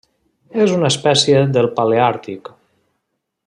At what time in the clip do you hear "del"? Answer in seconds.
1.59-1.69